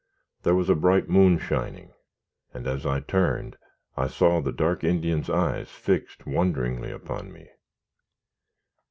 There 0.41 0.55
was 0.55 0.67
a 0.67 0.73
bright 0.73 1.09
moon 1.09 1.37
shining, 1.37 1.93
and, 2.55 2.65
as 2.65 2.87
I 2.87 3.01
turned, 3.01 3.55
I 3.95 4.07
saw 4.07 4.41
the 4.41 4.51
dark 4.51 4.83
Indian's 4.83 5.29
eyes 5.29 5.69
fixed 5.69 6.25
wonderingly 6.25 6.89
upon 6.89 7.31
me. 7.31 7.49